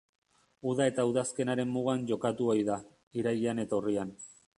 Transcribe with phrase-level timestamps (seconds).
[0.69, 2.79] Uda eta udazkenaren mugan jokatu ohi da,
[3.21, 4.17] irailean eta urrian.